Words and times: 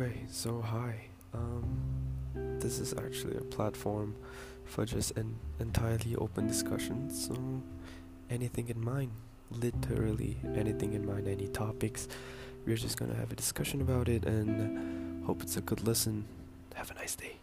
Okay, 0.00 0.24
so 0.30 0.62
hi. 0.62 0.94
Um, 1.34 1.78
this 2.58 2.78
is 2.78 2.94
actually 2.94 3.36
a 3.36 3.42
platform 3.42 4.16
for 4.64 4.86
just 4.86 5.14
an 5.18 5.36
entirely 5.58 6.16
open 6.16 6.46
discussion. 6.46 7.10
So, 7.10 7.34
anything 8.30 8.68
in 8.68 8.82
mind, 8.82 9.10
literally 9.50 10.38
anything 10.56 10.94
in 10.94 11.04
mind, 11.04 11.28
any 11.28 11.48
topics, 11.48 12.08
we're 12.64 12.78
just 12.78 12.98
gonna 12.98 13.14
have 13.14 13.30
a 13.30 13.36
discussion 13.36 13.82
about 13.82 14.08
it 14.08 14.24
and 14.24 15.22
hope 15.26 15.42
it's 15.42 15.58
a 15.58 15.60
good 15.60 15.82
listen. 15.82 16.24
Have 16.76 16.90
a 16.90 16.94
nice 16.94 17.14
day. 17.14 17.36